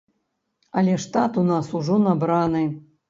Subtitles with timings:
[0.79, 2.65] Але штат у нас ужо набраны.